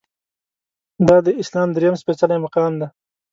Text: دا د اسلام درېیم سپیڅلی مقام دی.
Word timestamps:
دا 1.07 1.17
د 1.25 1.27
اسلام 1.41 1.69
درېیم 1.75 1.95
سپیڅلی 2.01 2.37
مقام 2.45 2.71
دی. 2.79 2.87